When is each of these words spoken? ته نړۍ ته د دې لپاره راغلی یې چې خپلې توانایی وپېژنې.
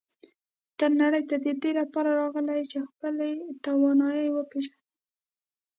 ته 0.77 0.85
نړۍ 1.01 1.23
ته 1.29 1.35
د 1.45 1.47
دې 1.61 1.71
لپاره 1.79 2.09
راغلی 2.21 2.53
یې 2.59 2.65
چې 2.71 2.87
خپلې 2.87 3.31
توانایی 3.65 4.27
وپېژنې. 4.31 4.81